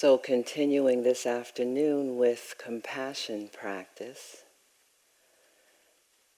[0.00, 4.44] So, continuing this afternoon with compassion practice.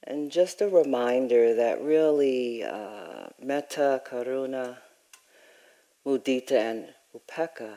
[0.03, 4.79] And just a reminder that really uh, metta, karuna,
[6.07, 7.77] mudita, and upekkha,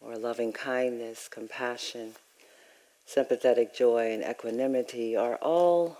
[0.00, 2.14] or loving kindness, compassion,
[3.04, 5.98] sympathetic joy, and equanimity, are all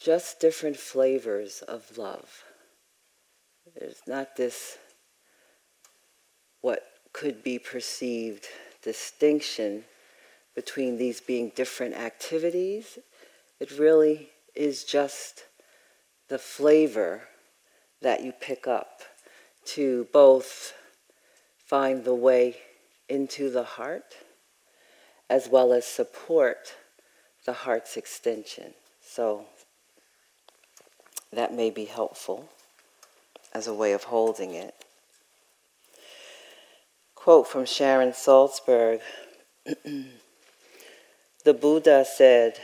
[0.00, 2.44] just different flavors of love.
[3.76, 4.78] There's not this,
[6.60, 8.46] what could be perceived
[8.82, 9.84] distinction
[10.54, 12.98] between these being different activities
[13.60, 15.44] it really is just
[16.28, 17.22] the flavor
[18.00, 19.02] that you pick up
[19.64, 20.74] to both
[21.66, 22.56] find the way
[23.08, 24.16] into the heart
[25.28, 26.74] as well as support
[27.44, 28.72] the heart's extension.
[29.02, 29.46] So
[31.32, 32.48] that may be helpful
[33.52, 34.74] as a way of holding it.
[37.18, 39.00] Quote from Sharon Salzberg
[41.44, 42.60] The Buddha said,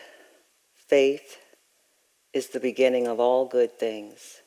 [0.77, 1.38] Faith
[2.33, 4.42] is the beginning of all good things.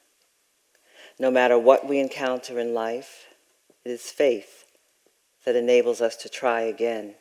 [1.20, 3.26] No matter what we encounter in life,
[3.84, 4.64] it is faith
[5.46, 7.16] that enables us to try again,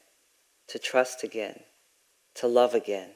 [0.69, 1.59] to trust again,
[2.37, 3.11] to love again.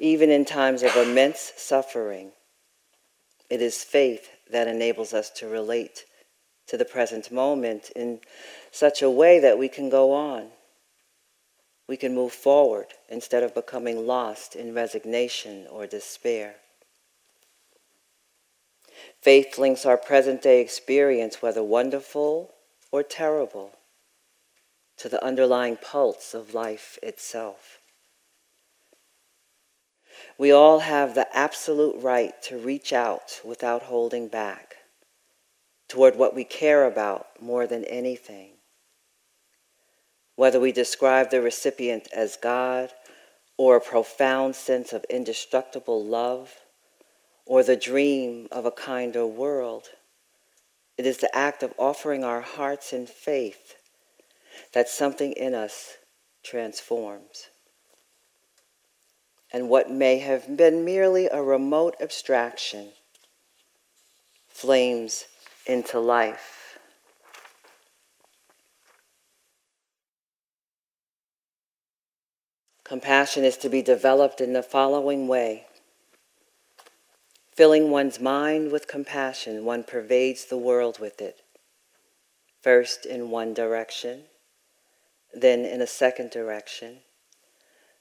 [0.00, 2.32] Even in times of immense suffering,
[3.48, 6.06] it is faith that enables us to relate
[6.70, 8.20] to the present moment in
[8.72, 10.50] such a way that we can go on
[11.90, 16.54] we can move forward instead of becoming lost in resignation or despair.
[19.20, 22.54] Faith links our present day experience, whether wonderful
[22.92, 23.72] or terrible,
[24.98, 27.80] to the underlying pulse of life itself.
[30.38, 34.76] We all have the absolute right to reach out without holding back
[35.90, 38.52] toward what we care about more than anything
[40.40, 42.94] whether we describe the recipient as God
[43.58, 46.54] or a profound sense of indestructible love
[47.44, 49.90] or the dream of a kinder world,
[50.96, 53.74] it is the act of offering our hearts in faith
[54.72, 55.98] that something in us
[56.42, 57.50] transforms.
[59.52, 62.92] And what may have been merely a remote abstraction
[64.48, 65.26] flames
[65.66, 66.78] into life.
[72.84, 75.66] Compassion is to be developed in the following way.
[77.52, 81.42] Filling one's mind with compassion, one pervades the world with it.
[82.60, 84.24] First in one direction,
[85.32, 86.98] then in a second direction,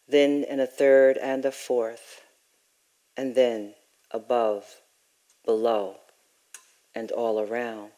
[0.07, 2.21] then in a third and a fourth,
[3.15, 3.75] and then
[4.11, 4.81] above,
[5.45, 5.97] below,
[6.95, 7.91] and all around.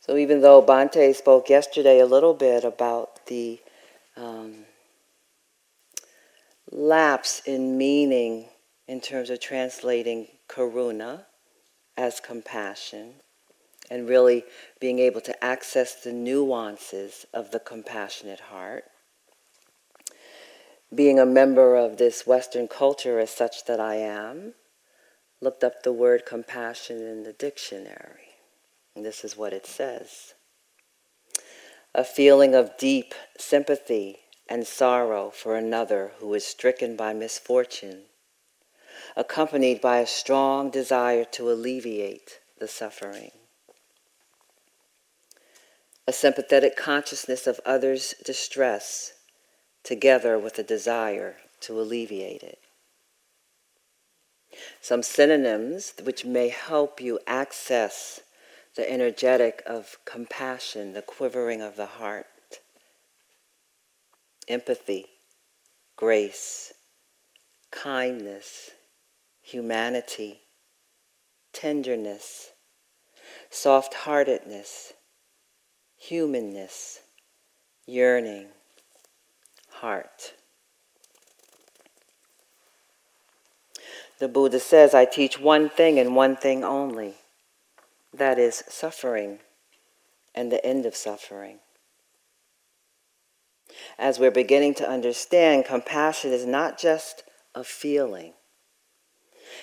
[0.00, 3.58] So even though Bhante spoke yesterday a little bit about the
[4.16, 4.66] um,
[6.70, 8.48] lapse in meaning
[8.86, 11.24] in terms of translating karuna
[11.96, 13.14] as compassion
[13.90, 14.44] and really
[14.80, 18.84] being able to access the nuances of the compassionate heart.
[20.94, 24.54] Being a member of this Western culture as such that I am,
[25.44, 28.38] looked up the word compassion in the dictionary.
[28.96, 30.34] And this is what it says
[31.94, 34.18] a feeling of deep sympathy
[34.48, 38.02] and sorrow for another who is stricken by misfortune,
[39.16, 43.30] accompanied by a strong desire to alleviate the suffering.
[46.08, 49.12] A sympathetic consciousness of others' distress,
[49.84, 52.63] together with a desire to alleviate it.
[54.80, 58.20] Some synonyms which may help you access
[58.74, 62.26] the energetic of compassion, the quivering of the heart,
[64.48, 65.06] empathy,
[65.96, 66.72] grace,
[67.70, 68.70] kindness,
[69.40, 70.40] humanity,
[71.52, 72.50] tenderness,
[73.50, 74.92] soft heartedness,
[75.96, 77.00] humanness,
[77.86, 78.48] yearning,
[79.70, 80.34] heart.
[84.18, 87.14] The Buddha says, I teach one thing and one thing only
[88.12, 89.40] that is suffering
[90.34, 91.58] and the end of suffering.
[93.98, 97.24] As we're beginning to understand, compassion is not just
[97.54, 98.34] a feeling,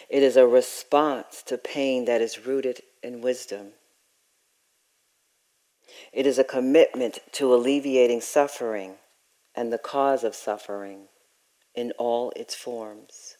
[0.09, 3.73] it is a response to pain that is rooted in wisdom.
[6.13, 8.95] It is a commitment to alleviating suffering
[9.55, 11.07] and the cause of suffering
[11.75, 13.30] in all its forms.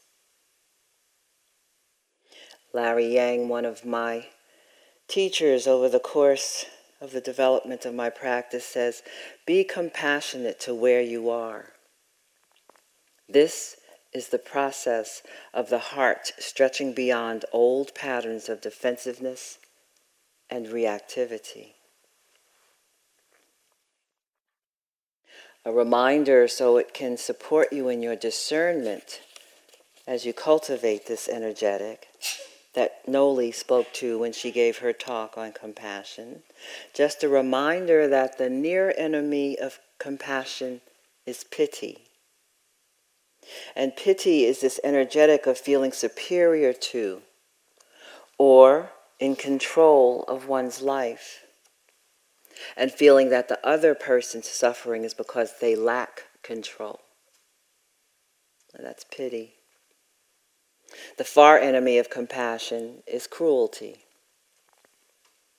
[2.73, 4.27] Larry Yang, one of my
[5.07, 6.65] teachers over the course
[7.01, 9.01] of the development of my practice says,
[9.45, 11.73] be compassionate to where you are.
[13.27, 13.75] This
[14.13, 15.21] is the process
[15.53, 19.57] of the heart stretching beyond old patterns of defensiveness
[20.49, 21.73] and reactivity.
[25.65, 29.21] A reminder so it can support you in your discernment
[30.07, 32.07] as you cultivate this energetic
[32.73, 36.43] that Noli spoke to when she gave her talk on compassion.
[36.93, 40.81] Just a reminder that the near enemy of compassion
[41.25, 42.05] is pity.
[43.75, 47.21] And pity is this energetic of feeling superior to
[48.37, 51.43] or in control of one's life
[52.77, 56.99] and feeling that the other person's suffering is because they lack control.
[58.73, 59.55] And that's pity.
[61.17, 64.05] The far enemy of compassion is cruelty,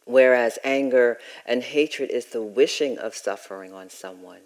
[0.05, 4.43] whereas anger and hatred is the wishing of suffering on someone.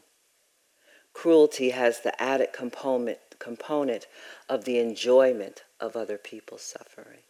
[1.12, 4.06] Cruelty has the added component, component
[4.48, 7.20] of the enjoyment of other people's suffering.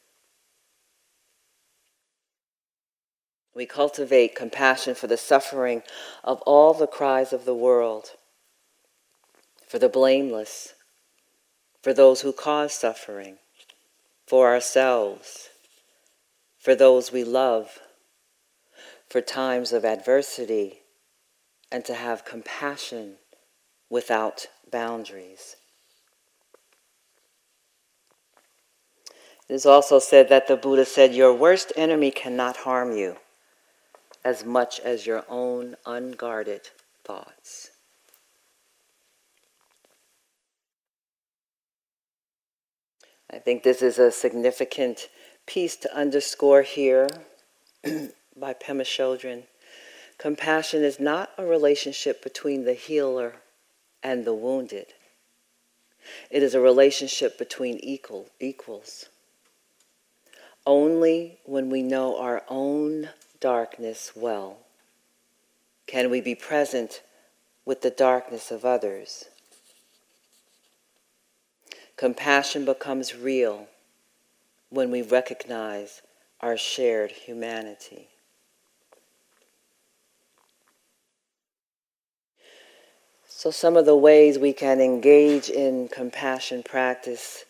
[3.55, 5.82] We cultivate compassion for the suffering
[6.23, 8.11] of all the cries of the world,
[9.67, 10.75] for the blameless,
[11.81, 13.38] for those who cause suffering,
[14.26, 15.50] for ourselves,
[16.58, 17.78] for those we love,
[19.08, 20.81] for times of adversity,
[21.70, 23.17] and to have compassion
[23.88, 25.56] without boundaries.
[29.49, 33.17] It is also said that the Buddha said, Your worst enemy cannot harm you
[34.25, 36.69] as much as your own unguarded
[37.05, 37.70] thoughts.
[43.37, 45.11] I think this is a significant
[45.44, 47.06] piece to underscore here
[47.85, 49.43] by Pema Chodron.
[50.17, 53.35] Compassion is not a relationship between the healer
[54.03, 54.94] and the wounded.
[56.31, 59.11] It is a relationship between equal, equals.
[60.65, 64.61] Only when we know our own darkness well
[65.87, 67.03] can we be present
[67.67, 69.27] with the darkness of others.
[71.97, 73.69] Compassion becomes real
[74.69, 76.03] when we recognize
[76.41, 78.09] our shared humanity.
[83.27, 87.45] So, some of the ways we can engage in compassion practice,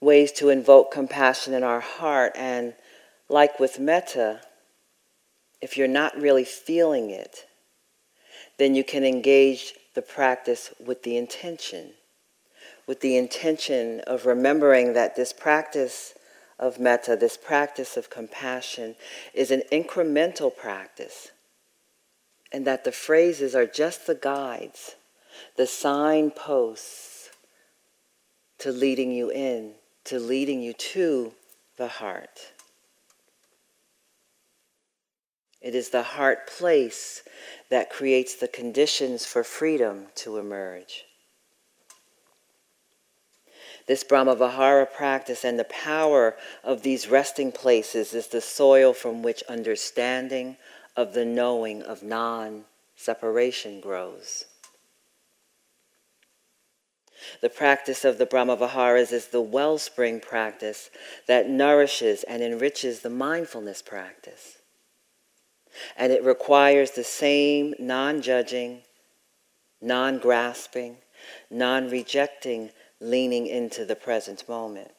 [0.00, 2.74] ways to invoke compassion in our heart, and
[3.28, 4.40] like with metta,
[5.60, 7.46] if you're not really feeling it,
[8.58, 11.90] then you can engage the practice with the intention,
[12.86, 16.14] with the intention of remembering that this practice
[16.56, 18.94] of metta, this practice of compassion,
[19.34, 21.32] is an incremental practice,
[22.52, 24.94] and that the phrases are just the guides,
[25.56, 27.30] the signposts
[28.58, 29.72] to leading you in,
[30.04, 31.32] to leading you to
[31.76, 32.52] the heart.
[35.68, 37.22] It is the heart place
[37.68, 41.04] that creates the conditions for freedom to emerge.
[43.86, 49.42] This Brahmavihara practice and the power of these resting places is the soil from which
[49.42, 50.56] understanding
[50.96, 52.64] of the knowing of non
[52.96, 54.46] separation grows.
[57.42, 60.88] The practice of the Brahmaviharas is the wellspring practice
[61.26, 64.57] that nourishes and enriches the mindfulness practice
[65.96, 68.82] and it requires the same non judging,
[69.80, 70.96] non grasping,
[71.50, 72.70] non rejecting
[73.00, 74.90] leaning into the present moment.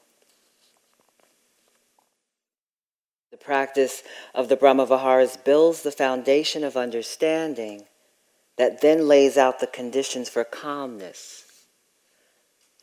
[3.31, 7.86] The practice of the Brahmaviharas builds the foundation of understanding
[8.57, 11.45] that then lays out the conditions for calmness,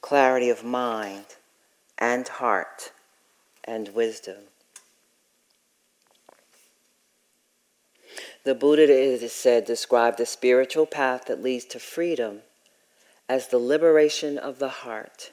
[0.00, 1.26] clarity of mind
[1.98, 2.92] and heart,
[3.64, 4.36] and wisdom.
[8.46, 12.42] The Buddha, it is said, described the spiritual path that leads to freedom
[13.28, 15.32] as the liberation of the heart,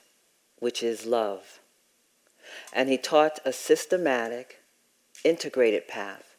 [0.57, 1.59] which is love.
[2.73, 4.61] And he taught a systematic,
[5.23, 6.35] integrated path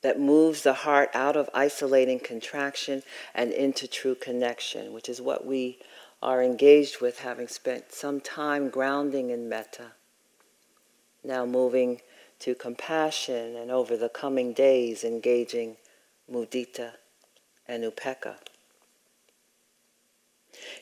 [0.00, 3.02] that moves the heart out of isolating contraction
[3.34, 5.80] and into true connection, which is what we
[6.22, 9.92] are engaged with, having spent some time grounding in metta.
[11.22, 12.00] Now moving
[12.38, 15.76] to compassion and over the coming days engaging
[16.30, 16.92] mudita,
[17.66, 18.36] and upekkha.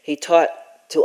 [0.03, 0.51] He taught
[0.91, 1.03] to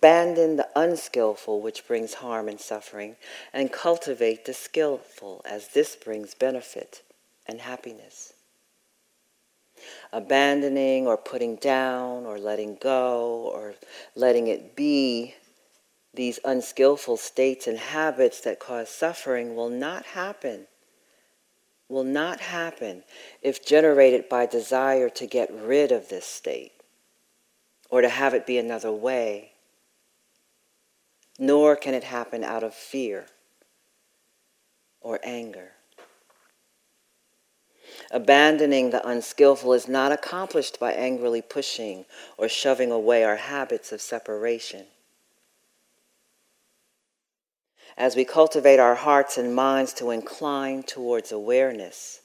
[0.00, 3.16] Abandon the unskillful, which brings harm and suffering,
[3.52, 7.02] and cultivate the skillful, as this brings benefit
[7.46, 8.32] and happiness.
[10.12, 13.74] Abandoning or putting down or letting go or
[14.14, 15.34] letting it be
[16.14, 20.66] these unskillful states and habits that cause suffering will not happen.
[21.88, 23.04] Will not happen
[23.40, 26.72] if generated by desire to get rid of this state
[27.90, 29.52] or to have it be another way.
[31.38, 33.26] Nor can it happen out of fear
[35.00, 35.72] or anger.
[38.10, 42.04] Abandoning the unskillful is not accomplished by angrily pushing
[42.36, 44.86] or shoving away our habits of separation.
[47.98, 52.20] As we cultivate our hearts and minds to incline towards awareness,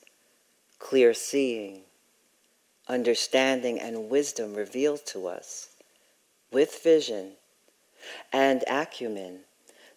[0.78, 1.82] clear seeing,
[2.88, 5.70] understanding, and wisdom revealed to us,
[6.52, 7.32] with vision
[8.32, 9.40] and acumen,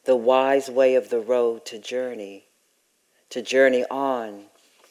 [0.06, 2.46] the wise way of the road to journey,
[3.28, 4.44] to journey on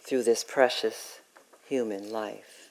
[0.03, 1.19] through this precious
[1.67, 2.69] human life.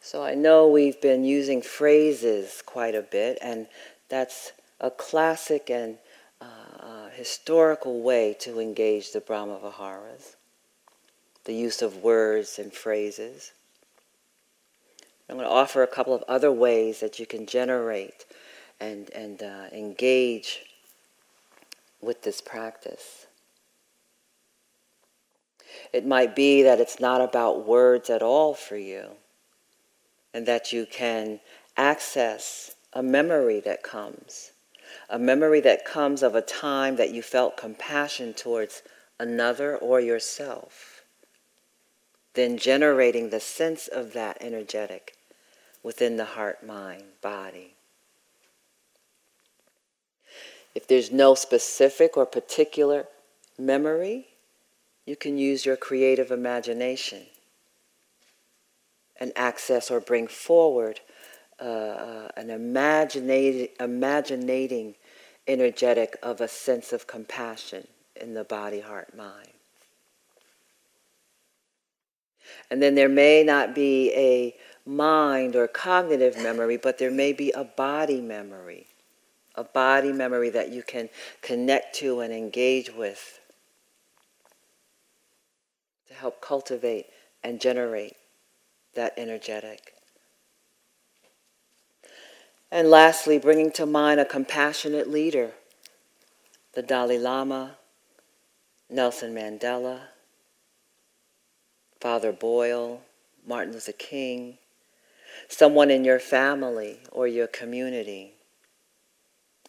[0.00, 3.66] So I know we've been using phrases quite a bit, and
[4.08, 5.98] that's a classic and
[6.40, 6.44] uh,
[6.80, 10.36] uh, historical way to engage the Brahma Viharas,
[11.44, 13.52] the use of words and phrases.
[15.28, 18.24] I'm going to offer a couple of other ways that you can generate
[18.80, 20.60] and, and uh, engage
[22.00, 23.26] with this practice.
[25.92, 29.10] It might be that it's not about words at all for you,
[30.32, 31.40] and that you can
[31.76, 34.52] access a memory that comes,
[35.08, 38.82] a memory that comes of a time that you felt compassion towards
[39.18, 41.02] another or yourself,
[42.34, 45.16] then generating the sense of that energetic
[45.82, 47.74] within the heart, mind, body.
[50.74, 53.06] If there's no specific or particular
[53.58, 54.28] memory,
[55.06, 57.22] you can use your creative imagination
[59.18, 61.00] and access or bring forward
[61.60, 64.94] uh, uh, an imaginating, imaginating
[65.46, 67.86] energetic of a sense of compassion
[68.16, 69.48] in the body, heart, mind.
[72.70, 74.56] And then there may not be a
[74.88, 78.86] mind or cognitive memory, but there may be a body memory,
[79.54, 81.08] a body memory that you can
[81.42, 83.40] connect to and engage with
[86.08, 87.06] to help cultivate
[87.42, 88.16] and generate
[88.94, 89.97] that energetic.
[92.70, 95.52] And lastly, bringing to mind a compassionate leader,
[96.74, 97.76] the Dalai Lama,
[98.90, 100.00] Nelson Mandela,
[102.00, 103.00] Father Boyle,
[103.46, 104.58] Martin Luther King,
[105.48, 108.34] someone in your family or your community,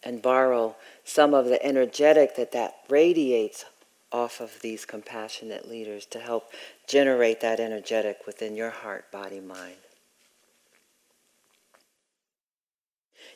[0.02, 3.64] and borrow some of the energetic that that radiates
[4.12, 6.50] off of these compassionate leaders to help
[6.86, 9.76] generate that energetic within your heart, body, mind.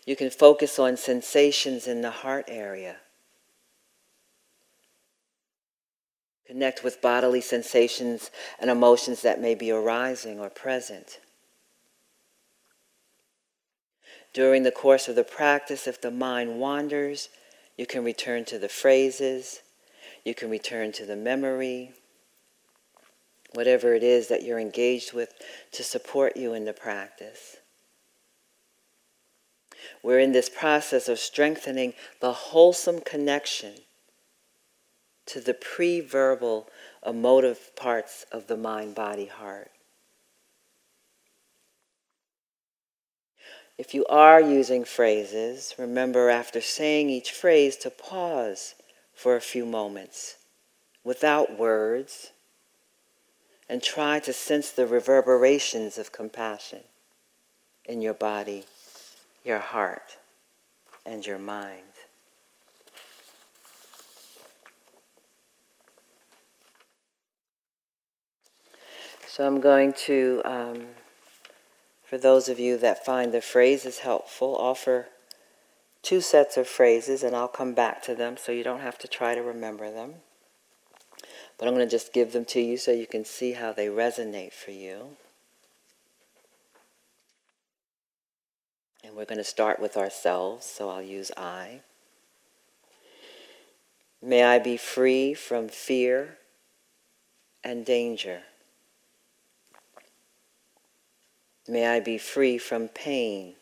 [0.06, 2.96] You can focus on sensations in the heart area.
[6.46, 8.30] Connect with bodily sensations
[8.61, 11.20] and emotions that may be arising or present.
[14.34, 17.28] During the course of the practice, if the mind wanders,
[17.78, 19.62] you can return to the phrases,
[20.25, 21.92] you can return to the memory,
[23.54, 25.32] whatever it is that you're engaged with
[25.73, 27.56] to support you in the practice.
[30.03, 33.75] We're in this process of strengthening the wholesome connection
[35.26, 36.69] to the pre verbal
[37.05, 39.71] emotive parts of the mind, body, heart.
[43.76, 48.75] If you are using phrases, remember after saying each phrase to pause
[49.14, 50.37] for a few moments
[51.03, 52.31] without words
[53.69, 56.81] and try to sense the reverberations of compassion
[57.85, 58.64] in your body,
[59.45, 60.17] your heart,
[61.05, 61.83] and your mind.
[69.27, 70.87] So I'm going to, um,
[72.05, 75.09] for those of you that find the phrases helpful, offer
[76.03, 79.09] two sets of phrases, and I'll come back to them so you don't have to
[79.09, 80.15] try to remember them.
[81.59, 83.89] But I'm going to just give them to you so you can see how they
[83.89, 85.17] resonate for you.
[89.04, 91.80] And we're going to start with ourselves, so I'll use I.
[94.23, 96.38] May I be free from fear
[97.62, 98.40] and danger.
[101.68, 103.54] May I be free from pain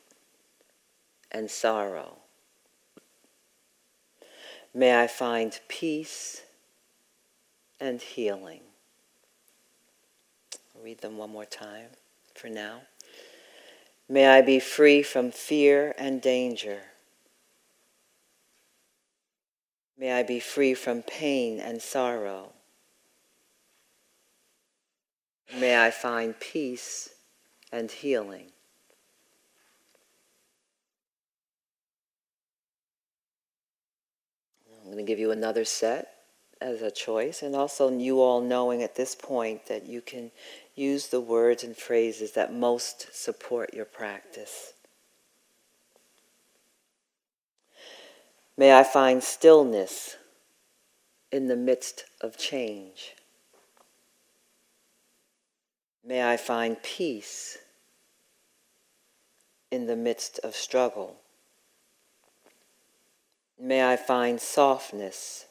[1.33, 2.19] and sorrow.
[4.73, 6.43] May I find peace
[7.81, 8.61] and healing.
[10.75, 11.89] I'll read them one more time
[12.35, 12.83] for now.
[14.13, 16.81] May I be free from fear and danger.
[19.97, 22.53] May I be free from pain and sorrow.
[25.59, 27.09] May I find peace
[27.73, 28.53] and healing.
[34.79, 36.17] I'm going to give you another set
[36.61, 40.31] as a choice, and also you all knowing at this point that you can
[40.75, 44.73] use the words and phrases that most support your practice.
[48.57, 50.17] May I find stillness
[51.31, 53.15] in the midst of change.
[56.05, 57.59] May I find peace
[59.71, 61.17] in the midst of struggle.
[63.59, 65.47] May I find softness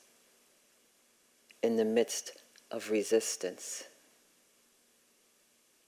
[1.64, 2.32] in the midst
[2.70, 3.86] of resistance.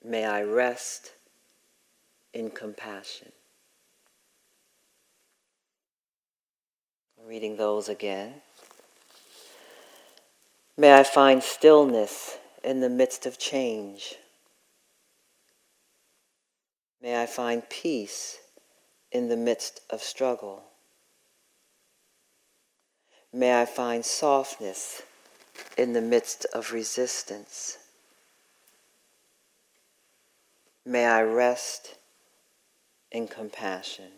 [0.03, 1.13] May I rest
[2.33, 3.31] in compassion.
[7.25, 8.33] Reading those again.
[10.75, 14.15] May I find stillness in the midst of change.
[17.01, 18.39] May I find peace
[19.11, 20.63] in the midst of struggle.
[23.31, 25.01] May I find softness
[25.77, 27.77] in the midst of resistance.
[30.85, 31.95] May I rest
[33.11, 34.11] in compassion.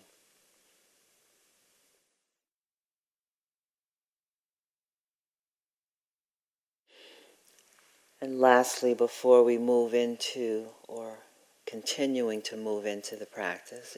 [8.19, 11.19] And lastly, before we move into or
[11.67, 13.97] continuing to move into the practice,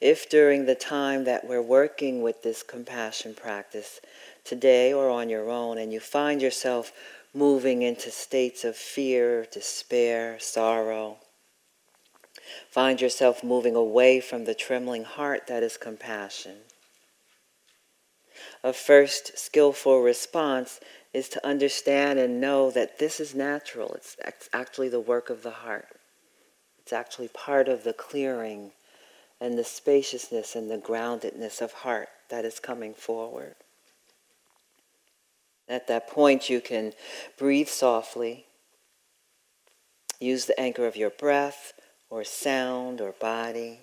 [0.00, 4.00] if during the time that we're working with this compassion practice,
[4.42, 6.92] today or on your own, and you find yourself
[7.32, 11.18] moving into states of fear, despair, sorrow,
[12.70, 16.56] Find yourself moving away from the trembling heart that is compassion.
[18.62, 20.80] A first skillful response
[21.12, 23.94] is to understand and know that this is natural.
[23.94, 24.16] It's
[24.52, 25.88] actually the work of the heart.
[26.78, 28.72] It's actually part of the clearing
[29.40, 33.54] and the spaciousness and the groundedness of heart that is coming forward.
[35.68, 36.92] At that point, you can
[37.38, 38.46] breathe softly,
[40.18, 41.72] use the anchor of your breath
[42.10, 43.78] or sound or body.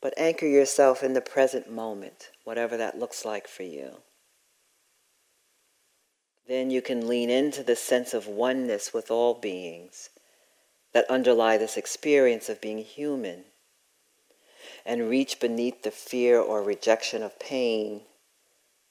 [0.00, 3.96] But anchor yourself in the present moment, whatever that looks like for you.
[6.46, 10.10] Then you can lean into the sense of oneness with all beings
[10.92, 13.44] that underlie this experience of being human
[14.84, 18.02] and reach beneath the fear or rejection of pain,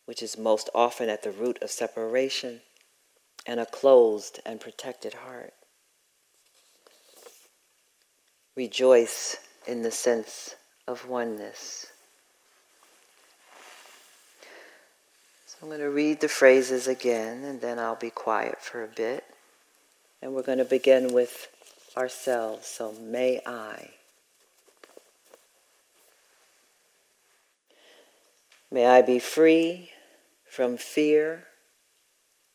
[0.06, 2.62] which is most often at the root of separation
[3.46, 5.54] and a closed and protected heart
[8.56, 9.38] rejoice
[9.68, 10.56] in the sense
[10.88, 11.88] of oneness.
[15.46, 18.88] So I'm going to read the phrases again and then I'll be quiet for a
[18.88, 19.24] bit.
[20.22, 21.48] And we're going to begin with
[21.98, 22.68] ourselves.
[22.68, 23.92] So, may I.
[28.70, 29.90] May I be free
[30.46, 31.46] from fear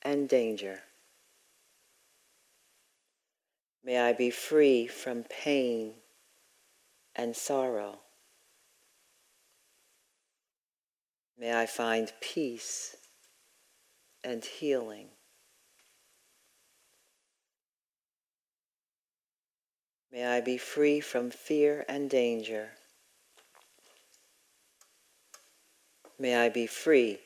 [0.03, 0.81] and danger.
[3.87, 5.93] May I be free from pain
[7.15, 8.01] and sorrow.
[11.39, 12.97] May I find peace
[14.25, 15.07] and healing.
[20.11, 22.71] May I be free from fear and danger.
[26.19, 27.21] May I be free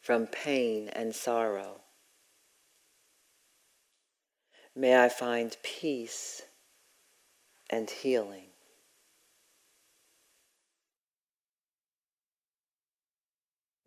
[0.00, 1.80] from pain and sorrow.
[4.78, 6.42] May I find peace
[7.70, 8.48] and healing.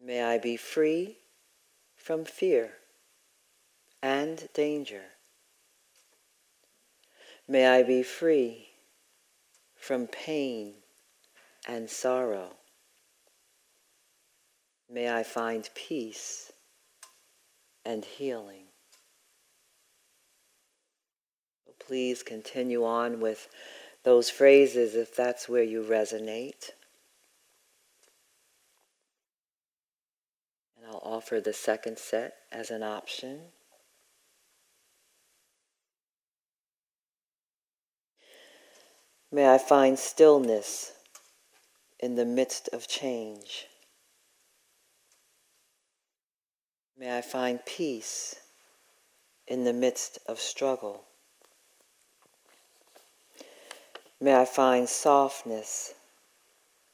[0.04, 1.17] May I be free
[1.95, 2.71] from fear
[4.02, 5.04] and danger.
[7.47, 8.69] May I be free
[9.75, 10.73] from pain
[11.67, 12.56] and sorrow.
[14.89, 16.52] May I find peace
[17.86, 18.68] and healing.
[21.89, 23.47] Please continue on with
[24.04, 26.69] those phrases if that's where you resonate.
[30.78, 33.39] And I'll offer the second set as an option.
[39.32, 40.91] May I find stillness
[41.99, 43.65] in the midst of change.
[46.95, 48.36] May I find peace
[49.47, 51.09] in the midst of struggle.
[54.21, 55.93] May I find softness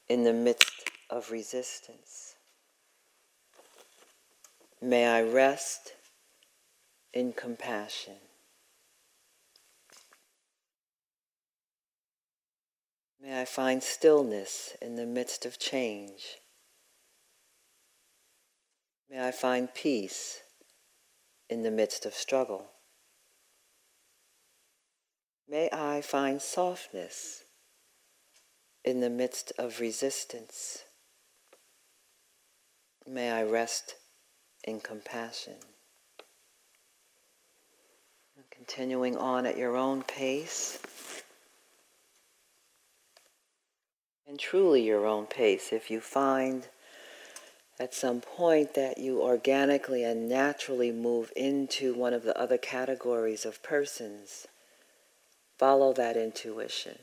[0.08, 2.36] in the midst of resistance.
[4.80, 5.94] May I rest
[7.12, 8.14] in compassion.
[13.20, 16.36] May I find stillness in the midst of change.
[19.10, 20.42] May I find peace
[21.50, 22.70] in the midst of struggle.
[25.48, 27.44] May I find softness
[28.84, 30.84] in the midst of resistance.
[33.06, 33.94] May I rest
[34.64, 35.54] in compassion.
[38.50, 40.80] Continuing on at your own pace,
[44.26, 46.66] and truly your own pace, if you find
[47.78, 53.44] at some point that you organically and naturally move into one of the other categories
[53.44, 54.48] of persons,
[55.58, 56.98] follow that intuition.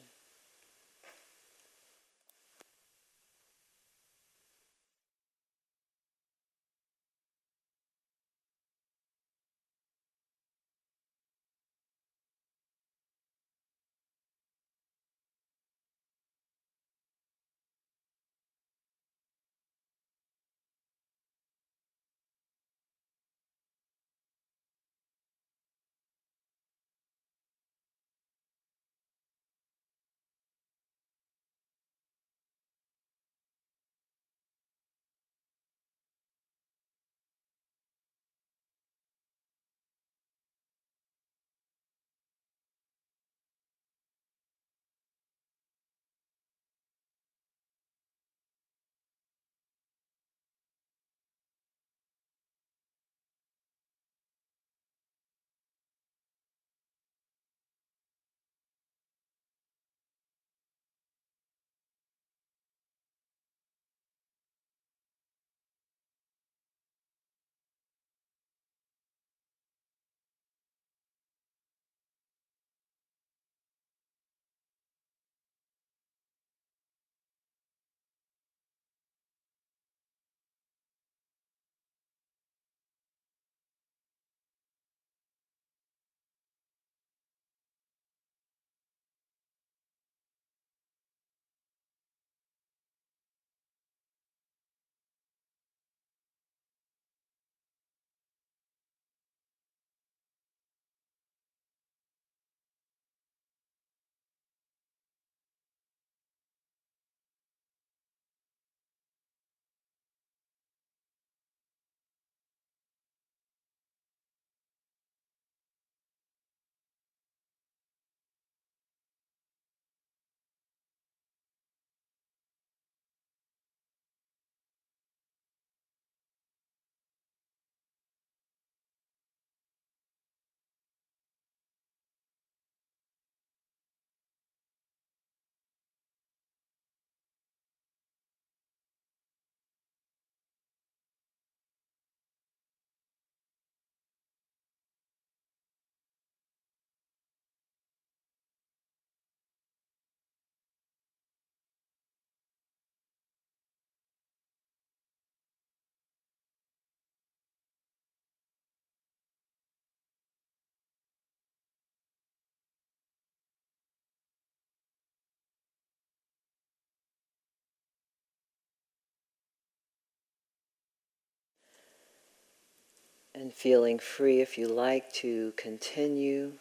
[173.35, 176.53] And feeling free if you like to continue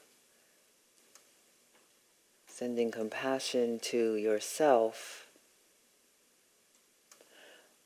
[2.46, 5.26] sending compassion to yourself,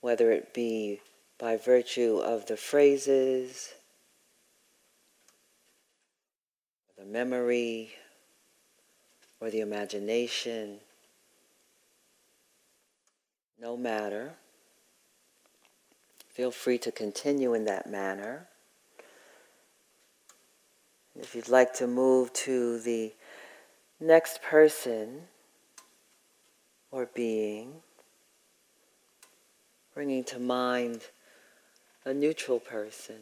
[0.01, 1.01] whether it be
[1.39, 3.75] by virtue of the phrases,
[6.99, 7.93] the memory,
[9.41, 10.79] or the imagination,
[13.61, 14.35] no matter.
[16.29, 18.49] Feel free to continue in that manner.
[21.19, 23.15] If you'd like to move to the
[24.01, 25.23] next person
[26.91, 27.83] or being,
[29.95, 31.07] bringing to mind
[32.05, 33.17] a neutral person.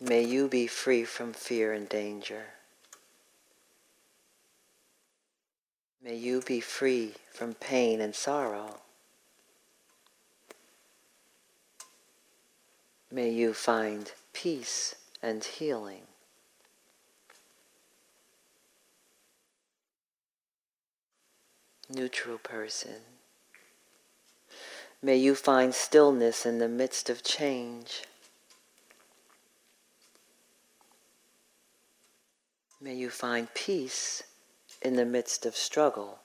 [0.00, 2.53] May you be free from fear and danger.
[6.04, 8.80] May you be free from pain and sorrow.
[13.10, 16.02] May you find peace and healing.
[21.88, 23.00] Neutral person.
[25.00, 28.02] May you find stillness in the midst of change.
[32.78, 34.22] May you find peace
[34.84, 36.18] in the midst of struggle.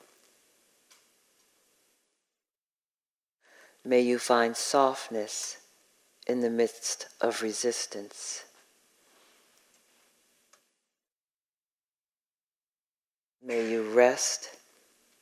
[3.85, 5.57] May you find softness
[6.27, 8.43] in the midst of resistance.
[13.41, 14.49] May you rest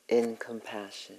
[0.08, 1.16] in compassion.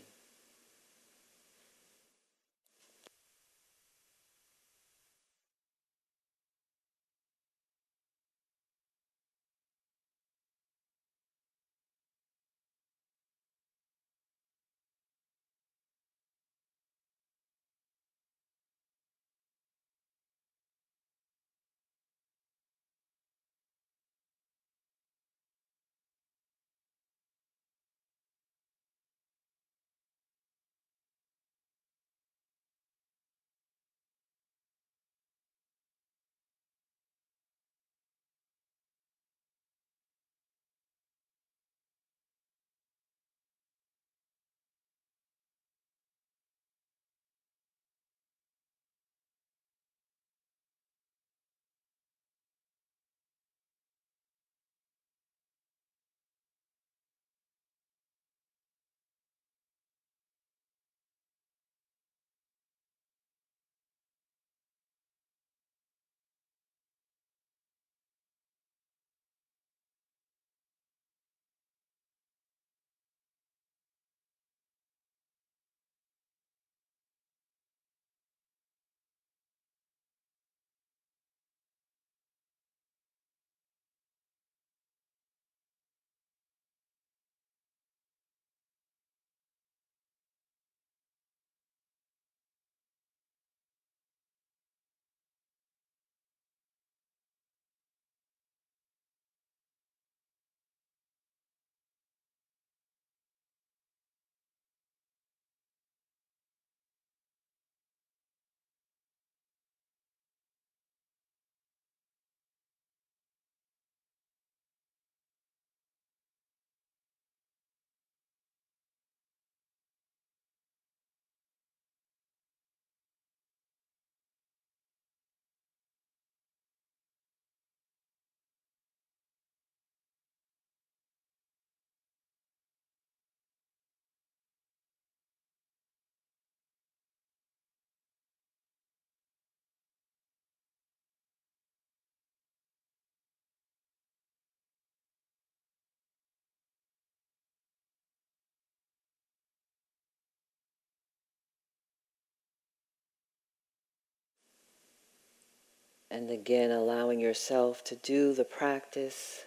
[156.12, 159.46] And again, allowing yourself to do the practice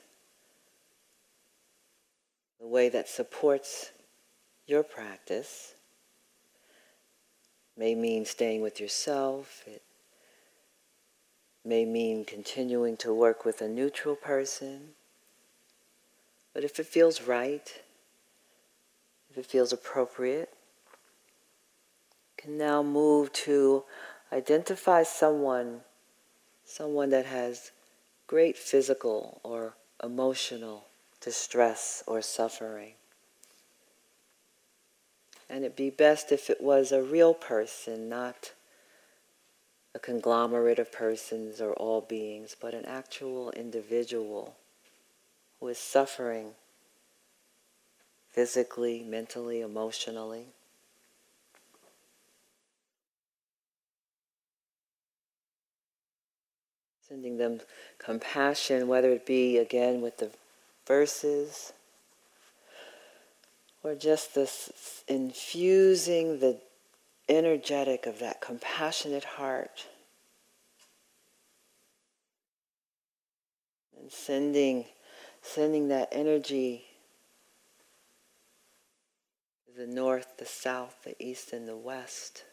[2.61, 3.91] the way that supports
[4.69, 5.75] your practice.
[7.77, 9.65] May mean staying with yourself.
[9.67, 9.83] It
[11.65, 14.91] may mean continuing to work with a neutral person.
[16.55, 17.83] But if it feels right,
[19.31, 20.51] if it feels appropriate,
[22.13, 23.85] you can now move to
[24.33, 25.81] identify someone
[26.73, 27.71] someone that has
[28.27, 30.87] great physical or emotional
[31.21, 32.95] distress or suffering.
[35.51, 38.53] And it'd be best if it was a real person, not
[39.95, 44.57] a conglomerate of persons or all beings, but an actual individual
[45.61, 46.53] who is suffering
[48.31, 50.47] physically, mentally, emotionally.
[57.13, 57.61] Sending them
[57.99, 60.31] compassion, whether it be again with the
[60.87, 61.75] verses
[63.83, 66.57] or just this infusing the
[67.29, 69.89] energetic of that compassionate heart
[74.01, 74.87] and sending
[75.43, 76.87] sending that energy
[79.67, 82.45] to the north, the south, the east, and the west.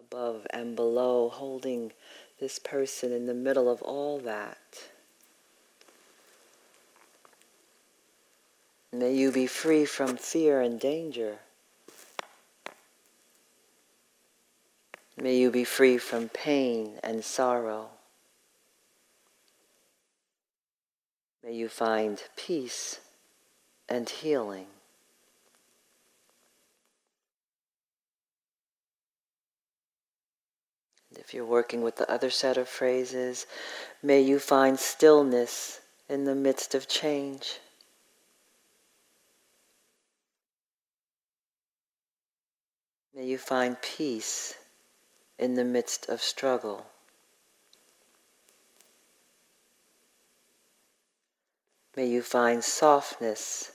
[0.00, 1.92] Above and below, holding
[2.38, 4.88] this person in the middle of all that.
[8.92, 11.38] May you be free from fear and danger.
[15.16, 17.90] May you be free from pain and sorrow.
[21.44, 23.00] May you find peace
[23.88, 24.66] and healing.
[31.30, 33.46] If you're working with the other set of phrases,
[34.02, 37.60] may you find stillness in the midst of change.
[43.14, 44.56] May you find peace
[45.38, 46.86] in the midst of struggle.
[51.94, 53.70] May you find softness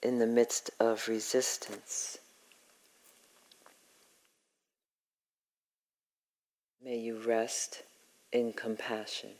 [0.00, 2.19] in the midst of resistance.
[6.82, 7.82] May you rest
[8.32, 9.32] in compassion.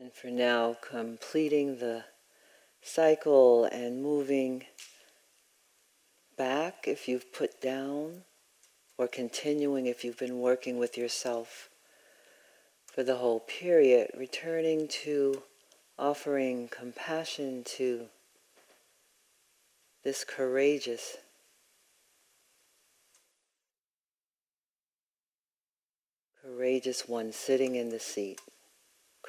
[0.00, 2.04] And for now, completing the
[2.80, 4.64] cycle and moving
[6.36, 8.22] back if you've put down,
[8.96, 11.68] or continuing if you've been working with yourself
[12.86, 15.42] for the whole period, returning to
[15.98, 18.06] offering compassion to
[20.04, 21.16] this courageous
[26.40, 28.40] courageous one sitting in the seat,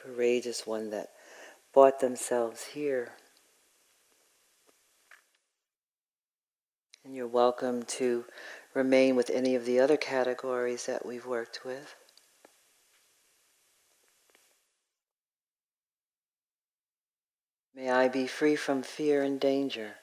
[0.04, 1.10] courageous one that
[1.74, 3.14] brought themselves here.
[7.04, 8.26] And you're welcome to
[8.74, 11.96] remain with any of the other categories that we've worked with.
[17.74, 19.96] May I be free from fear and danger.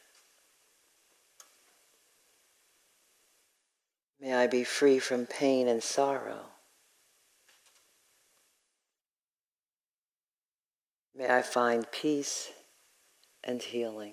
[4.19, 6.56] May I be free from pain and sorrow.
[11.19, 12.51] May I find peace
[13.43, 14.13] and healing.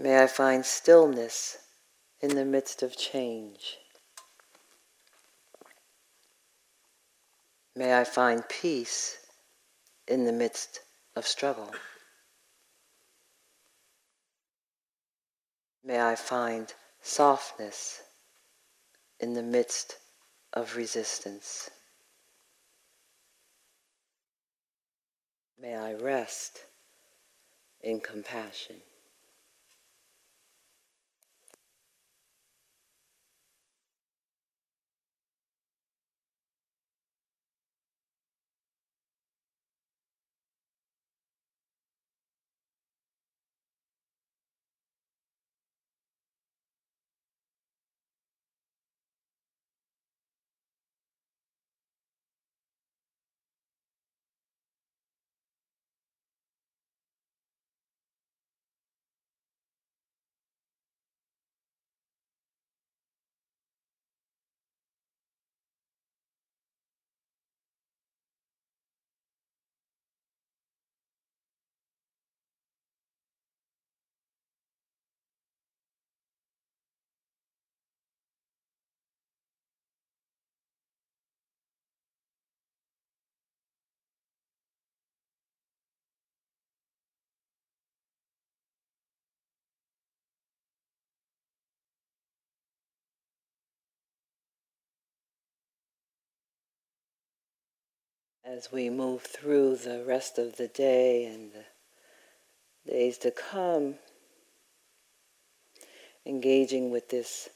[0.00, 1.58] May I find stillness
[2.22, 3.76] in the midst of change.
[7.76, 9.18] May I find peace
[10.08, 10.80] in the midst
[11.14, 11.70] of struggle.
[15.84, 16.72] May I find
[17.04, 18.00] softness
[19.20, 19.98] in the midst
[20.54, 21.70] of resistance.
[25.60, 26.64] May I rest
[27.82, 28.76] in compassion.
[98.44, 101.64] As we move through the rest of the day and the
[102.90, 103.94] days to come,
[106.26, 107.48] engaging with this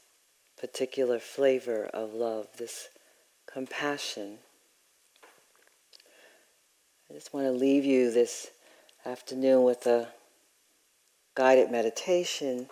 [0.59, 2.89] particular flavor of love, this
[3.45, 4.39] compassion.
[7.09, 8.49] I just want to leave you this
[9.05, 10.09] afternoon with a
[11.35, 12.67] guided meditation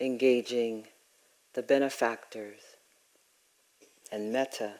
[0.00, 0.86] engaging
[1.52, 2.60] the benefactors
[4.10, 4.74] and metta.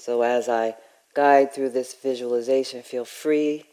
[0.00, 0.76] So as I
[1.12, 3.66] guide through this visualization, feel free,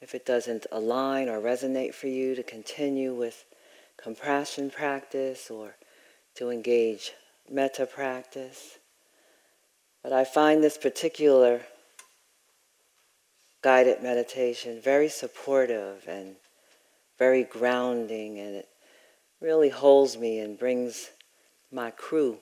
[0.00, 3.44] if it doesn't align or resonate for you, to continue with
[3.96, 5.76] compassion practice or
[6.34, 7.12] to engage
[7.48, 8.78] metta practice.
[10.02, 11.60] But I find this particular
[13.62, 16.34] guided meditation very supportive and
[17.16, 18.68] very grounding, and it
[19.40, 21.10] really holds me and brings
[21.70, 22.38] my crew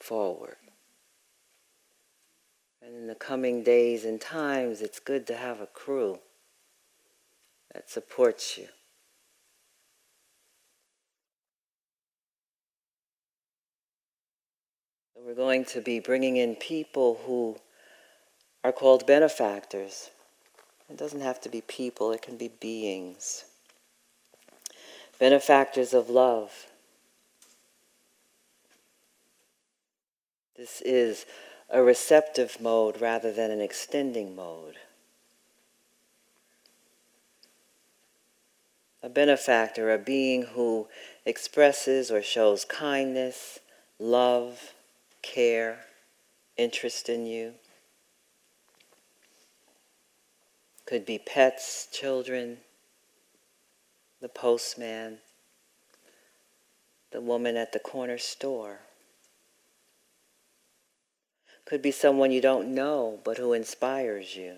[0.00, 0.56] forward.
[2.86, 6.20] And in the coming days and times, it's good to have a crew
[7.74, 8.68] that supports you.
[15.16, 17.56] We're going to be bringing in people who
[18.62, 20.10] are called benefactors.
[20.88, 23.46] It doesn't have to be people, it can be beings.
[25.18, 26.66] Benefactors of love.
[30.56, 31.26] This is
[31.68, 34.76] a receptive mode rather than an extending mode.
[39.02, 40.88] A benefactor, a being who
[41.24, 43.60] expresses or shows kindness,
[43.98, 44.74] love,
[45.22, 45.80] care,
[46.56, 47.54] interest in you.
[50.86, 52.58] Could be pets, children,
[54.20, 55.18] the postman,
[57.10, 58.80] the woman at the corner store.
[61.66, 64.56] Could be someone you don't know, but who inspires you.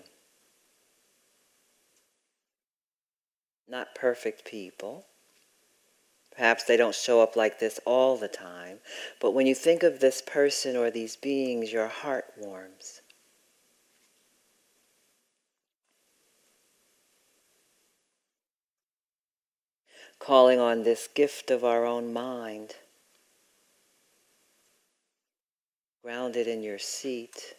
[3.67, 5.05] Not perfect people.
[6.31, 8.79] Perhaps they don't show up like this all the time,
[9.19, 13.01] but when you think of this person or these beings, your heart warms.
[20.19, 22.75] calling on this gift of our own mind,
[26.09, 27.53] grounded in your seat.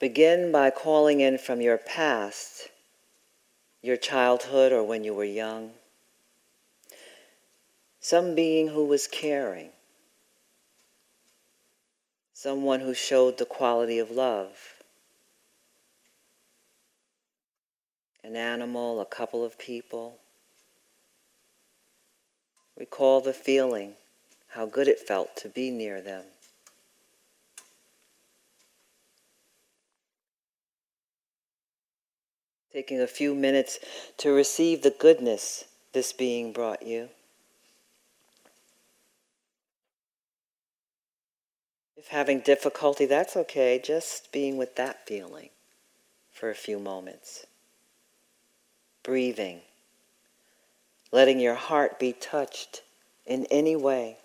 [0.00, 2.70] Begin by calling in from your past,
[3.82, 5.70] your childhood or when you were young,
[8.00, 9.70] some being who was caring,
[12.34, 14.82] someone who showed the quality of love,
[18.24, 20.16] an animal, a couple of people.
[22.76, 23.92] Recall the feeling,
[24.48, 26.24] how good it felt to be near them.
[32.80, 33.78] Taking a few minutes
[34.16, 37.10] to receive the goodness this being brought you.
[41.94, 45.50] If having difficulty, that's okay, just being with that feeling
[46.32, 47.44] for a few moments.
[49.02, 49.60] Breathing,
[51.12, 52.80] letting your heart be touched
[53.26, 54.16] in any way,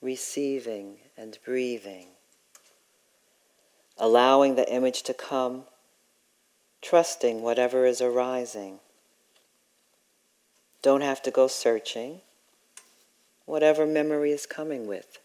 [0.00, 2.06] receiving and breathing,
[3.98, 5.64] allowing the image to come,
[6.82, 8.80] trusting whatever is arising.
[10.82, 12.20] Don't have to go searching,
[13.46, 15.18] whatever memory is coming with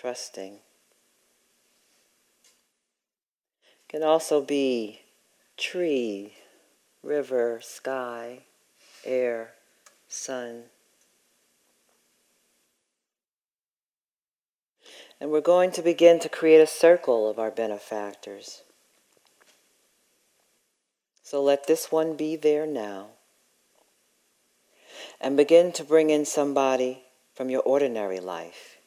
[0.00, 0.56] trusting.
[3.88, 5.00] Can also be
[5.58, 6.34] tree,
[7.02, 8.44] river, sky,
[9.04, 9.50] air,
[10.08, 10.64] sun.
[15.20, 18.62] And we're going to begin to create a circle of our benefactors.
[21.30, 23.06] So let this one be there now.
[25.20, 27.04] And begin to bring in somebody
[27.36, 28.78] from your ordinary life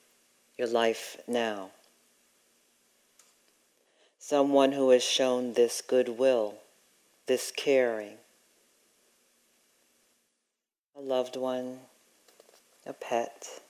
[0.58, 1.70] your life now.
[4.20, 6.56] Someone who has shown this goodwill,
[7.28, 8.18] this caring.
[10.98, 11.80] A loved one,
[12.86, 13.62] a pet.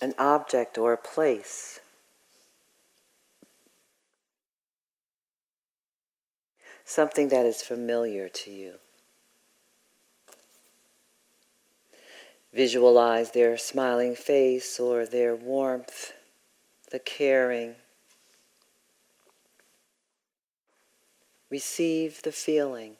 [0.00, 1.78] An object or a place.
[6.84, 8.74] Something that is familiar to you.
[12.52, 16.12] Visualize their smiling face or their warmth,
[16.90, 17.76] the caring.
[21.50, 22.96] Receive the feeling,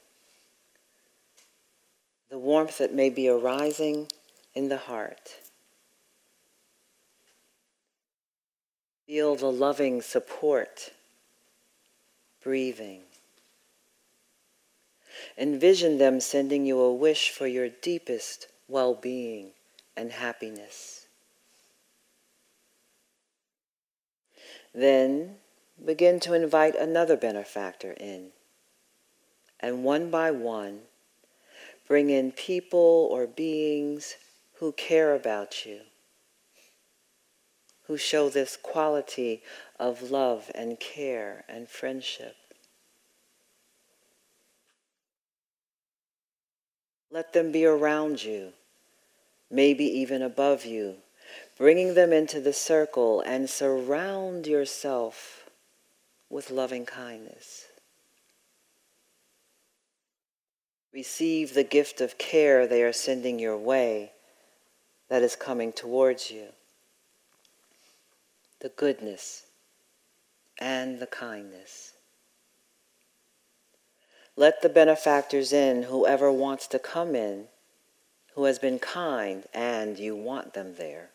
[2.30, 4.08] the warmth that may be arising
[4.54, 5.36] in the heart.
[9.06, 10.92] Feel the loving support,
[12.42, 13.02] breathing.
[15.38, 19.50] Envision them sending you a wish for your deepest well being,
[19.96, 21.06] and happiness.
[24.74, 25.36] Then
[25.84, 28.28] begin to invite another benefactor in,
[29.60, 30.80] and one by one,
[31.86, 34.16] bring in people or beings
[34.54, 35.80] who care about you,
[37.86, 39.42] who show this quality
[39.78, 42.36] of love and care and friendship.
[47.12, 48.54] Let them be around you
[49.52, 50.96] maybe even above you,
[51.58, 55.50] bringing them into the circle and surround yourself
[56.30, 57.66] with loving kindness.
[60.92, 64.12] Receive the gift of care they are sending your way
[65.08, 66.46] that is coming towards you.
[68.60, 69.44] The goodness
[70.58, 71.91] and the kindness.
[74.36, 77.48] Let the benefactors in, whoever wants to come in,
[78.34, 81.10] who has been kind and you want them there.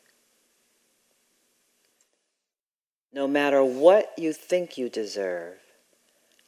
[3.12, 5.56] No matter what you think you deserve,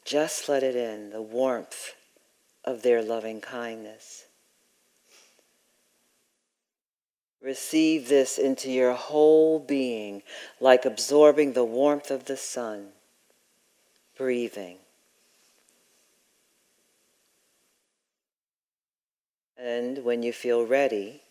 [0.06, 1.96] just let it in, the warmth
[2.64, 4.26] of their loving kindness.
[7.42, 10.22] Receive this into your whole being
[10.60, 12.90] like absorbing the warmth of the sun,
[14.18, 14.78] breathing.
[19.62, 21.22] And when you feel ready,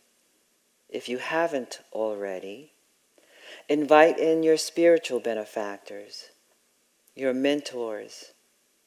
[0.90, 2.72] if you haven't already,
[3.70, 6.28] invite in your spiritual benefactors,
[7.14, 8.32] your mentors,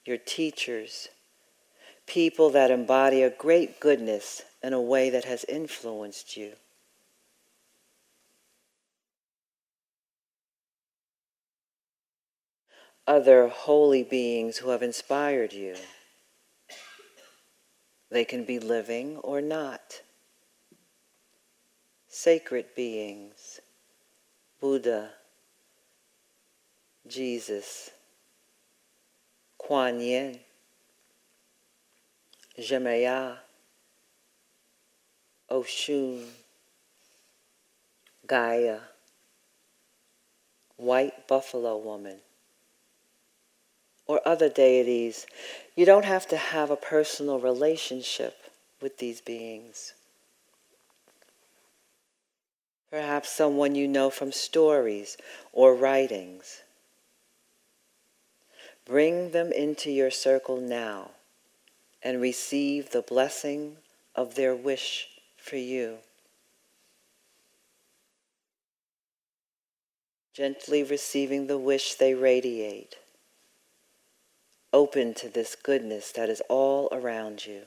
[0.05, 1.07] your teachers,
[2.05, 6.53] people that embody a great goodness in a way that has influenced you.
[13.07, 15.75] Other holy beings who have inspired you.
[18.11, 20.01] They can be living or not.
[22.09, 23.61] Sacred beings,
[24.59, 25.11] Buddha,
[27.07, 27.89] Jesus,
[29.57, 30.39] Kuan Yin,
[32.59, 33.37] Yemaya,
[35.49, 36.25] Oshun,
[38.27, 38.79] Gaia,
[40.75, 42.17] White Buffalo Woman,
[44.05, 45.25] or other deities.
[45.81, 48.37] You don't have to have a personal relationship
[48.83, 49.95] with these beings.
[52.91, 55.17] Perhaps someone you know from stories
[55.51, 56.61] or writings.
[58.85, 61.13] Bring them into your circle now
[62.03, 63.77] and receive the blessing
[64.15, 65.97] of their wish for you.
[70.35, 72.97] Gently receiving the wish they radiate,
[74.73, 77.61] open to this goodness that is all around you.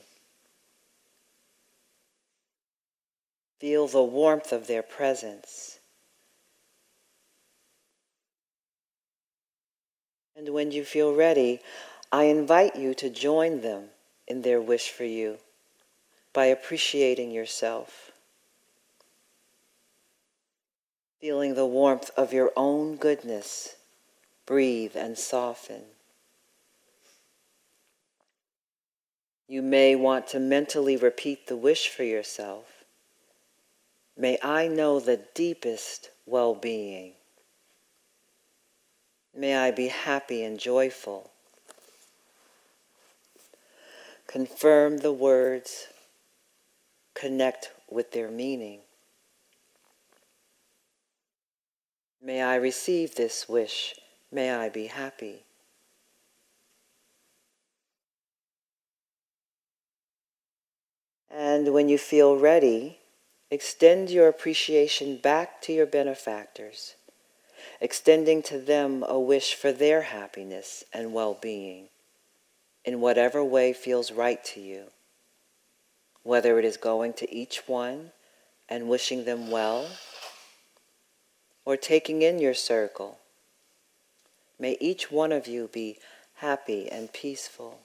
[3.59, 5.79] Feel the warmth of their presence.
[10.35, 11.61] And when you feel ready,
[12.11, 13.85] I invite you to join them
[14.27, 15.37] in their wish for you
[16.33, 18.11] by appreciating yourself,
[21.21, 23.77] feeling the warmth of your own goodness.
[24.45, 25.94] Breathe and soften.
[29.47, 32.83] You may want to mentally repeat the wish for yourself.
[34.17, 37.13] May I know the deepest well being.
[39.35, 41.31] May I be happy and joyful.
[44.25, 45.87] Confirm the words,
[47.13, 48.79] connect with their meaning.
[52.21, 53.95] May I receive this wish.
[54.31, 55.44] May I be happy.
[61.37, 62.99] And when you feel ready,
[63.51, 66.95] extend your appreciation back to your benefactors,
[67.81, 71.89] extending to them a wish for their happiness and well being
[72.85, 74.85] in whatever way feels right to you,
[76.23, 78.11] whether it is going to each one
[78.69, 79.89] and wishing them well,
[81.65, 83.19] or taking in your circle.
[84.57, 85.97] May each one of you be
[86.35, 87.81] happy and peaceful.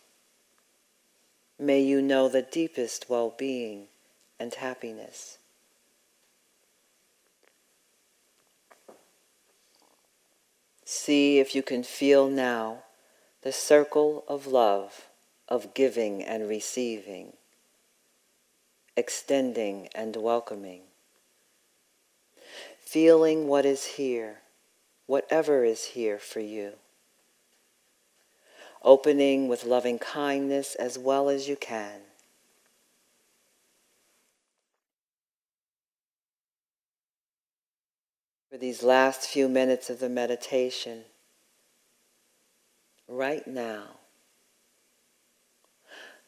[1.63, 3.89] May you know the deepest well being
[4.39, 5.37] and happiness.
[10.87, 12.85] See if you can feel now
[13.43, 15.09] the circle of love,
[15.51, 17.35] of giving and receiving,
[18.97, 20.81] extending and welcoming,
[22.79, 24.39] feeling what is here,
[25.05, 26.73] whatever is here for you,
[28.83, 32.01] opening with loving kindness as well as you can.
[38.51, 41.05] For these last few minutes of the meditation,
[43.11, 43.83] right now.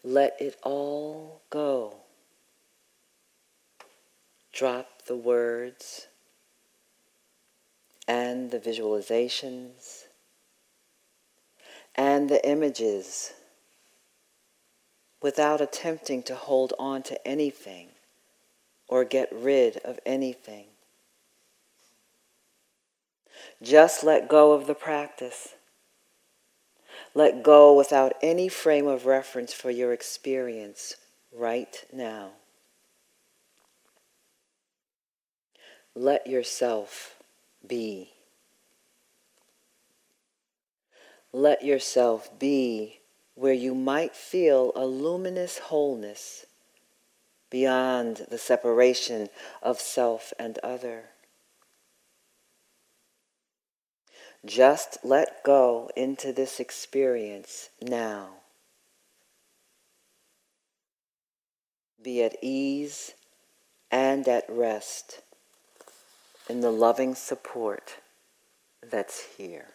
[0.05, 1.95] Let it all go.
[4.53, 6.09] Drop the words
[8.09, 10.02] and the visualizations
[11.95, 13.33] and the images
[15.21, 17.89] without attempting to hold on to anything
[18.89, 20.67] or get rid of anything.
[23.63, 25.55] Just let go of the practice
[27.15, 30.97] let go without any frame of reference for your experience
[31.31, 32.31] right now.
[35.95, 37.17] Let yourself
[37.67, 38.12] be.
[41.33, 43.01] Let yourself be
[43.35, 46.45] where you might feel a luminous wholeness
[47.49, 49.29] beyond the separation
[49.63, 51.05] of self and other.
[54.45, 58.29] Just let go into this experience now.
[62.03, 63.13] Be at ease
[63.91, 65.21] and at rest
[66.49, 67.99] in the loving support
[68.83, 69.69] that's here.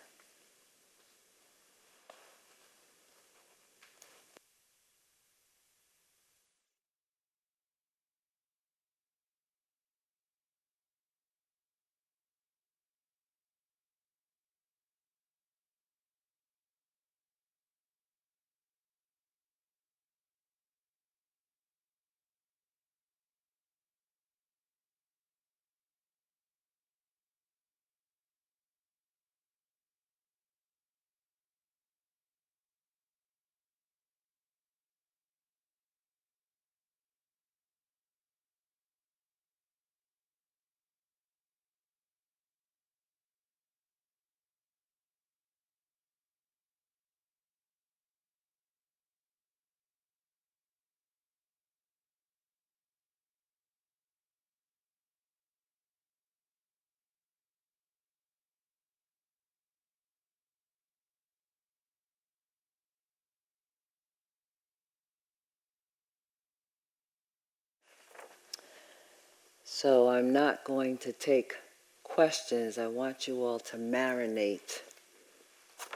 [69.69, 71.55] So I'm not going to take
[72.01, 72.77] questions.
[72.77, 74.79] I want you all to marinate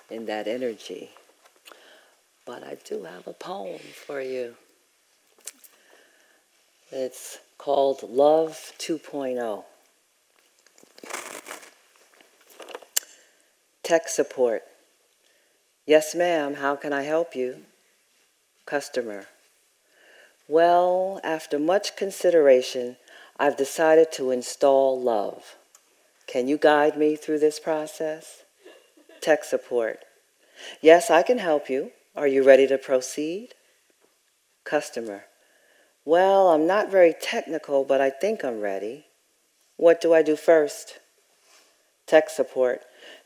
[0.10, 1.12] in that energy.
[2.46, 4.56] But I do have a poem for you.
[6.92, 9.64] It's called Love 2.0.
[13.84, 14.64] Tech support.
[15.86, 17.62] Yes, ma'am, how can I help you?
[18.66, 19.28] Customer.
[20.50, 22.98] Well, after much consideration,
[23.42, 25.56] I've decided to install love.
[26.28, 28.44] Can you guide me through this process?
[29.20, 30.06] Tech support.
[30.80, 31.90] Yes, I can help you.
[32.16, 33.56] Are you ready to proceed?
[34.64, 35.24] Customer.
[36.06, 39.08] Well, I'm not very technical, but I think I'm ready.
[39.76, 41.00] What do I do first?
[42.06, 42.82] Tech support.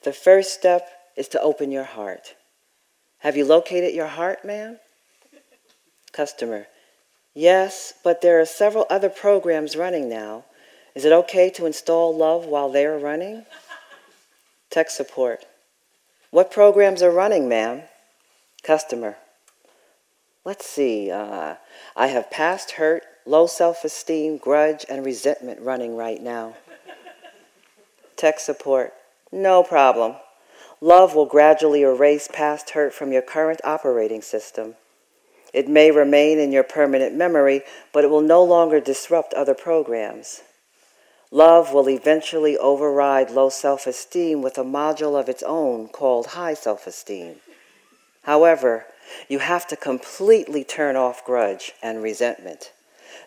[0.05, 0.87] The first step
[1.17, 2.35] is to open your heart.
[3.17, 4.79] Have you located your heart, ma'am?
[6.13, 6.67] Customer.
[7.35, 10.45] Yes, but there are several other programs running now.
[10.95, 13.45] Is it okay to install Love while they are running?
[14.69, 15.45] Tech support.
[16.31, 17.83] What programs are running, ma'am?
[18.63, 19.17] Customer.
[20.45, 21.11] Let's see.
[21.11, 21.55] Uh,
[21.95, 26.55] I have past hurt, low self esteem, grudge, and resentment running right now.
[28.15, 28.93] Tech support.
[29.31, 30.15] No problem.
[30.79, 34.75] Love will gradually erase past hurt from your current operating system.
[35.55, 37.61] It may remain in your permanent memory,
[37.93, 40.41] but it will no longer disrupt other programs.
[41.31, 46.55] Love will eventually override low self esteem with a module of its own called high
[46.55, 47.37] self esteem.
[48.23, 48.83] However,
[49.29, 52.73] you have to completely turn off grudge and resentment.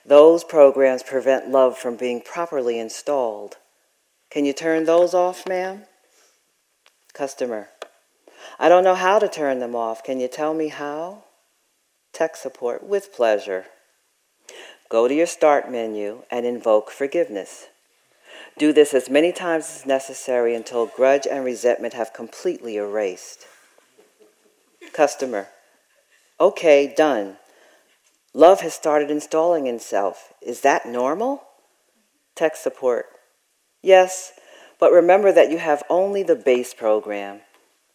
[0.05, 3.57] Those programs prevent love from being properly installed.
[4.29, 5.85] Can you turn those off, ma'am?
[7.15, 7.71] Customer.
[8.59, 10.05] I don't know how to turn them off.
[10.05, 11.25] Can you tell me how?
[12.19, 13.67] Tech support with pleasure.
[14.89, 17.69] Go to your Start menu and invoke forgiveness.
[18.59, 23.47] Do this as many times as necessary until grudge and resentment have completely erased.
[24.93, 25.47] Customer,
[26.41, 27.37] okay, done.
[28.35, 30.33] Love has started installing itself.
[30.43, 31.45] Is that normal?
[32.35, 33.07] Tech support,
[33.81, 34.33] yes,
[34.81, 37.43] but remember that you have only the base program.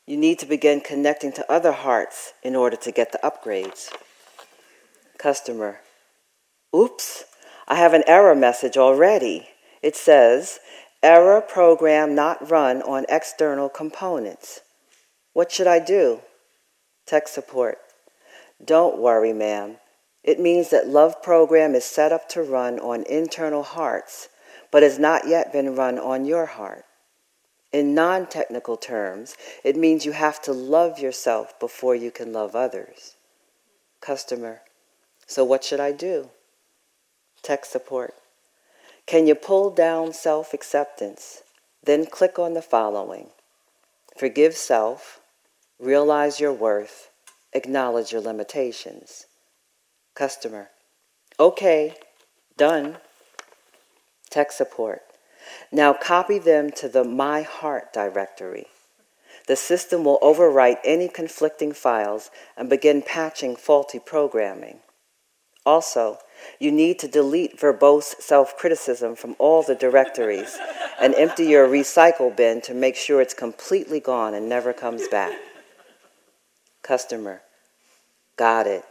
[0.06, 3.92] You need to begin connecting to other hearts in order to get the upgrades.
[5.24, 5.80] Customer.
[6.76, 7.24] Oops,
[7.66, 9.48] I have an error message already.
[9.82, 10.60] It says,
[11.02, 14.60] error program not run on external components.
[15.32, 16.20] What should I do?
[17.08, 17.78] Tech support.
[18.66, 19.78] Don't worry, ma'am.
[20.26, 24.28] It means that Love Program is set up to run on internal hearts,
[24.74, 26.84] but has not yet been run on your heart.
[27.72, 32.58] In non technical terms, it means you have to love yourself before you can love
[32.58, 33.16] others.
[34.02, 34.64] Customer.
[35.34, 36.30] So, what should I do?
[37.42, 38.14] Tech support.
[39.08, 41.42] Can you pull down self acceptance?
[41.84, 43.30] Then click on the following
[44.16, 45.22] Forgive self,
[45.80, 47.10] realize your worth,
[47.52, 49.26] acknowledge your limitations.
[50.14, 50.70] Customer.
[51.40, 51.96] Okay,
[52.56, 52.98] done.
[54.30, 55.02] Tech support.
[55.72, 58.68] Now copy them to the My Heart directory.
[59.48, 64.82] The system will overwrite any conflicting files and begin patching faulty programming.
[65.66, 66.18] Also,
[66.60, 70.58] you need to delete verbose self criticism from all the directories
[71.00, 75.34] and empty your recycle bin to make sure it's completely gone and never comes back.
[76.82, 77.42] Customer,
[78.36, 78.84] got it.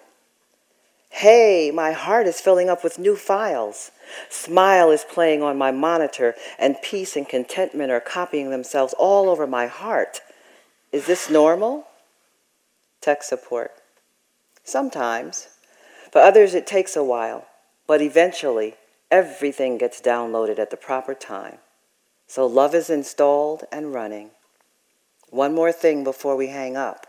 [1.11, 3.91] Hey, my heart is filling up with new files.
[4.31, 9.47] Smile is playing on my monitor, and peace and contentment are copying themselves all over
[9.47, 10.23] my heart.
[10.91, 11.87] Is this normal?
[13.03, 13.73] Tech support.
[14.64, 15.49] Sometimes.
[16.13, 17.47] For others, it takes a while,
[17.87, 18.75] but eventually,
[19.11, 21.57] everything gets downloaded at the proper time.
[22.27, 24.31] So love is installed and running.
[25.31, 27.07] One more thing before we hang up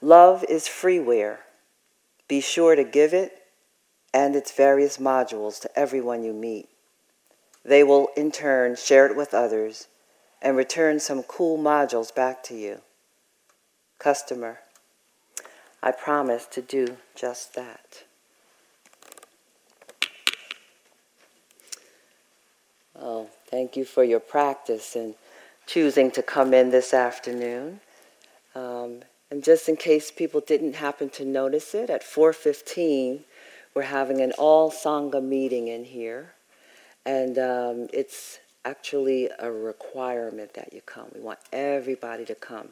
[0.00, 1.38] love is freeware.
[2.28, 3.42] Be sure to give it
[4.14, 6.68] and its various modules to everyone you meet.
[7.64, 9.88] They will, in turn, share it with others
[10.40, 12.80] and return some cool modules back to you.
[13.98, 14.60] Customer,
[15.82, 18.04] I promise to do just that.
[23.00, 25.14] Oh, thank you for your practice and
[25.66, 27.80] choosing to come in this afternoon.
[28.54, 33.24] Um, and just in case people didn't happen to notice it, at 4:15
[33.74, 36.32] we're having an all sangha meeting in here,
[37.04, 41.06] and um, it's actually a requirement that you come.
[41.14, 42.70] We want everybody to come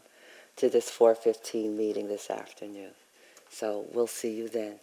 [0.56, 2.92] to this 415 meeting this afternoon.
[3.50, 4.80] So we'll see you then.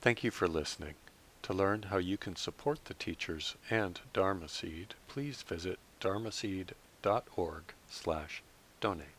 [0.00, 0.94] Thank you for listening.
[1.42, 8.42] To learn how you can support the teachers and Dharma Seed, please visit dharmaseed.org slash
[8.80, 9.17] donate.